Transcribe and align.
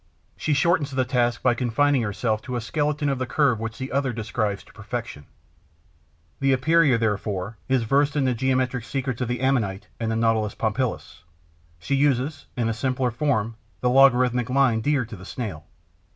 She 0.35 0.53
shortens 0.55 0.89
the 0.89 1.05
task 1.05 1.43
by 1.43 1.53
confining 1.53 2.01
herself 2.01 2.41
to 2.41 2.55
a 2.55 2.59
skeleton 2.59 3.07
of 3.07 3.19
the 3.19 3.27
curve 3.27 3.59
which 3.59 3.77
the 3.77 3.91
other 3.91 4.11
describes 4.11 4.63
to 4.63 4.73
perfection. 4.73 5.27
The 6.39 6.53
Epeira, 6.53 6.97
therefore, 6.97 7.59
is 7.69 7.83
versed 7.83 8.15
in 8.15 8.25
the 8.25 8.33
geometric 8.33 8.83
secrets 8.83 9.21
of 9.21 9.27
the 9.27 9.41
Ammonite 9.41 9.89
and 9.99 10.09
the 10.11 10.15
Nautilus 10.15 10.55
pompilus; 10.55 11.21
she 11.77 11.93
uses, 11.93 12.47
in 12.57 12.67
a 12.67 12.73
simpler 12.73 13.11
form, 13.11 13.57
the 13.81 13.91
logarithmic 13.91 14.49
line 14.49 14.81
dear 14.81 15.05
to 15.05 15.15
the 15.15 15.23
Snail. 15.23 15.67